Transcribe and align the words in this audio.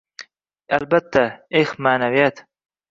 Albatta! 0.79 1.23
Eh, 1.61 1.77
ma’naviyat... 1.77 2.47